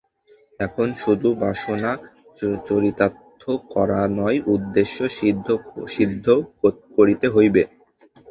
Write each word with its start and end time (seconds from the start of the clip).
এখন 0.59 0.87
শুধু 1.01 1.29
বাসনা 1.41 1.91
চরিতার্থ 2.67 3.41
করা 3.73 4.01
নয়, 4.11 4.37
উদ্দেশ্য 4.53 4.97
সিদ্ধ 5.95 6.27
করিতে 6.97 7.27
হইবে। 7.35 7.61